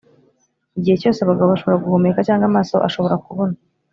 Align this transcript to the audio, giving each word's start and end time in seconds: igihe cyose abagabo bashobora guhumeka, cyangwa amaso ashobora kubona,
igihe 0.77 0.95
cyose 1.01 1.19
abagabo 1.21 1.47
bashobora 1.51 1.83
guhumeka, 1.83 2.19
cyangwa 2.27 2.45
amaso 2.51 2.75
ashobora 2.87 3.15
kubona, 3.25 3.55